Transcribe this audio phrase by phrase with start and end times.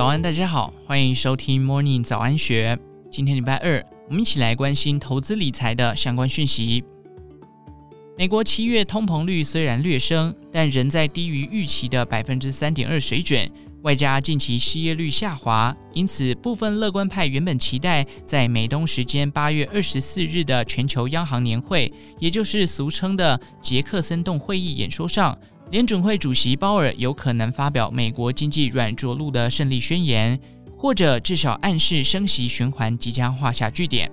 [0.00, 2.78] 早安，大家好，欢迎收听 Morning 早安学。
[3.10, 6.82] 今天礼拜二，我们一起来关心投资理财的相关讯息。
[8.16, 13.46] 美国七月通膨率虽然略升，但仍在低于预期的百分之三点二水准，
[13.82, 25.36] 外加近期失业率下滑，因此部分乐观派原本期待在美东时间八月二十四日的全球央行年会，也就是俗称的杰克森洞会议演说上。
[25.70, 30.36] 联准会主席鲍尔有可能发表美国经济软着陆的胜利宣言，
[30.76, 34.10] 或者至少暗示升息循环即将画下句点。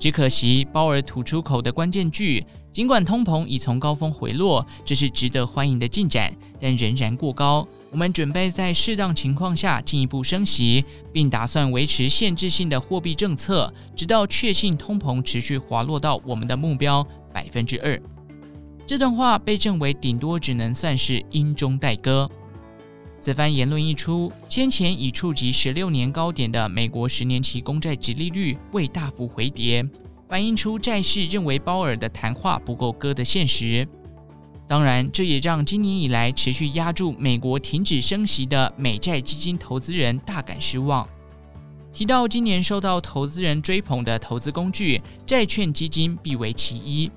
[0.00, 7.66] 只可惜鲍尔吐出口的关键句，尽管通膨已从高峰回落，这是值得欢迎的进展，但仍然过高。
[7.92, 18.00] 我们准备在适当情况下进一步升息，并打算维持限制性的货币政策，直到确信通膨持续滑落到我们的目标百分之二。
[18.88, 22.26] 这段话被证为顶多只能算是阴中带歌。
[23.20, 29.86] 此番言论一出，先前已触及十六年高点的美国十年期公债殖利率未大幅回跌，
[30.26, 33.86] 反映出债市认为鲍尔的谈话不够鸽的现实。
[34.66, 41.06] 当然，这也让今年以来持续押注美国停止升息的美债基金投资人大感失望。
[41.92, 47.10] 提到今年受到投资人追捧的投资工具，债券基金必为其一。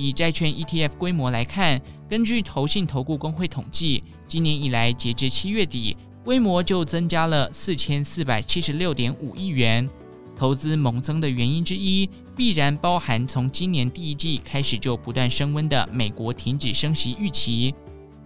[0.00, 9.88] 以债券 ETF 规模来看，根据投信投顾公会统计，今年以来截至七月底，规模就增加了四千四百七十六点五亿元。
[10.36, 17.74] 投资猛增的原因之一，必然包含从今年第一季开始就不断升温的美国停止升息预期。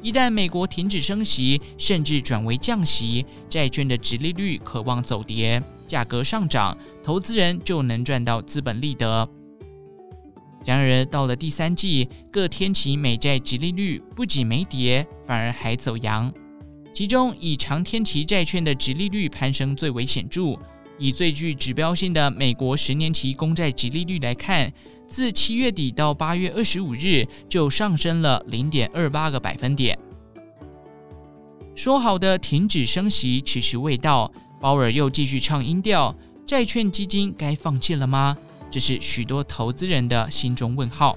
[0.01, 9.29] 一旦美国停止升息，甚至转为降息，债券的殖利率可望走跌，价格上涨，投资人就能赚到资本利得。
[10.65, 16.33] 然而，到了第三季，各天期美债殖利率不仅没跌，反而还走扬。
[16.93, 20.59] 其中，以长天期债券的殖利率攀升最为显著。
[20.97, 24.73] 以最具指标性的美国十年期公债殖利率来看，
[25.09, 29.99] 自七月底到八月二十五日就上升了零点二八个百分点。
[31.75, 36.15] 说好的停止升息迟迟未到，鲍尔又继续唱音调，
[36.47, 38.39] 债券基金该放弃了吗？
[38.75, 41.17] 这是许多投资人的心中问号。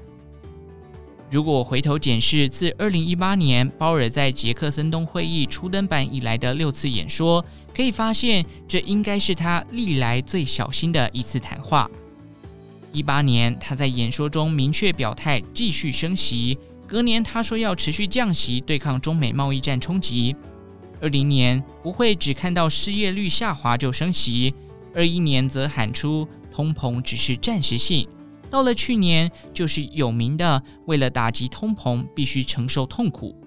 [1.32, 7.44] 如果回头检视自二零一八年鲍尔在杰克森东会议初登板以来的六次演说，
[7.76, 11.90] 可以发现这应该是他历来最小心的一次谈话。
[12.94, 20.36] 一八年他在演说中明确表态继续升息，隔年他说要持续降息对抗中美贸易战冲击。
[21.02, 24.54] 二零年不会只看到失业率下滑就升息，
[24.94, 26.28] 二一年则喊出。
[26.58, 28.10] 通膨只是暂时性，
[28.50, 33.40] 到了去年就是有名的，为了打击通膨必须承受痛苦。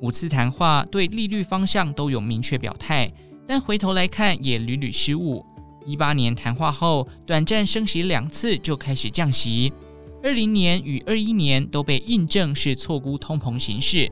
[0.00, 3.12] 五次谈话对利率方向都有明确表态，
[3.48, 5.44] 但回头来看也屡屡失误。
[5.84, 9.72] 一八年谈话后短暂升息两次就开始降息，
[10.22, 14.08] 二零年与二一年都被印证是错估通膨形势。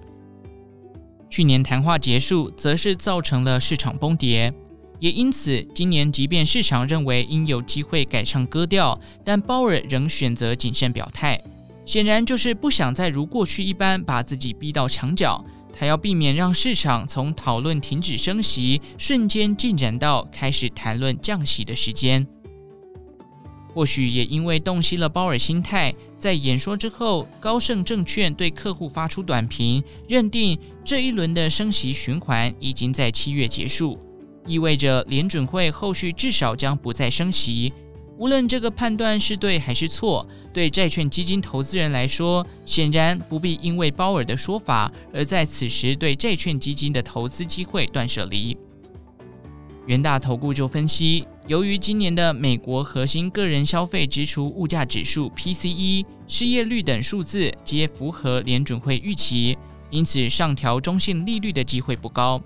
[1.30, 4.52] 去年谈话结束，则是造成了市场崩跌。
[5.00, 11.42] 也因此，今年即便市场认为应有机会改唱歌调，但鲍尔仍选择谨慎表态，
[11.84, 15.44] 显然就是不想再如过去一般把自己逼到墙角。
[15.76, 22.24] 他要避免让市场从讨论停止升息瞬间进展到开始谈论降息的时间。
[23.72, 33.98] 或许也因为洞悉了鲍尔心态，在演说之后，高盛证券对客户发出短评，认定这一轮的升息循环已经在七月结束。
[34.46, 37.72] 意味着联准会后续至少将不再升息。
[38.16, 48.56] 无论这个判断是对还是错，对债券基金投资人来说，显然不必因为鲍尔的说法而在此时对债券基金的投资机会断舍离。
[49.86, 59.58] 元大投顾就分析，由于今年的美国核心个人消费支出物价指数 PCE、失业率等数字皆符合联准会预期，
[59.90, 62.40] 因此上调中性利率的机会不高。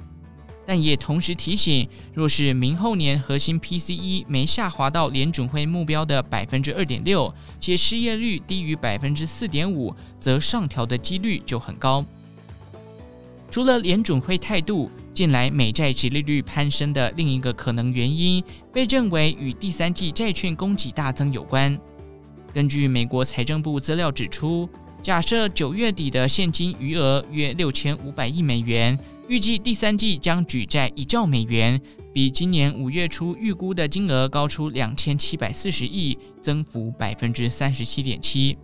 [0.69, 12.05] 但也同时提醒，若是明后年核心 PCE 没下滑到联准会目标的百分之二点六，且失业率低于百分之四点五，则上调的几率就很高。
[13.51, 21.81] 除了联准会态度，近来美债殖利率攀升的另一个可能原因，被认为与第三季债券供给大增有关。
[22.53, 24.69] 根据美国财政部资料指出，
[25.03, 28.99] 假设九月底的现金余额约六千五百亿美元。
[29.29, 31.79] 预计第三季将举债一兆美元，
[32.15, 38.57] 比今年五月初预估的金额高出两千七百四十亿，增幅百分之三十七点七。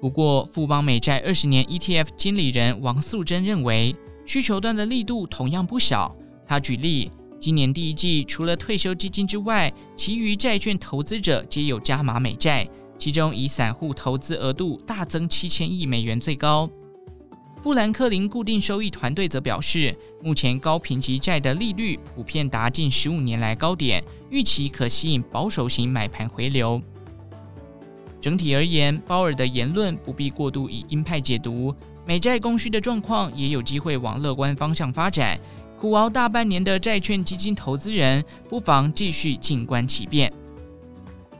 [0.00, 3.94] 不过，富邦美债二十年 ETF 经理人王素贞认为，
[4.24, 6.12] 需求端的力度同样不小。
[6.44, 12.68] 他举例，今年第一季除了退休基金之外，其余债券投资者皆有加码美债，
[12.98, 16.68] 其中以散户投资额度大增七千亿美元最高。
[17.66, 19.92] 富兰克林固定收益团队则表示，
[20.22, 26.80] 目前高评级债的利率普遍达近十五年来高点，预期可吸引保守型买盘回流。
[28.20, 31.74] 整体而言，鲍尔的言论不必过度以鹰派解读，
[32.06, 35.36] 美债供需的状况也有机会往乐观方向发展。
[35.76, 40.32] 苦熬大半年的债券基金投资人，不妨继续静观其变。